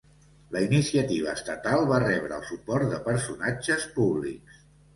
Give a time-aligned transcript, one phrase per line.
[0.53, 4.61] La iniciativa estatal va rebre el suport de personatges públics.